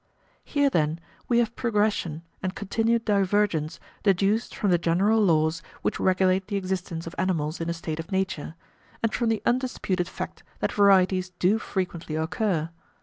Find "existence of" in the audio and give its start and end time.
6.55-7.13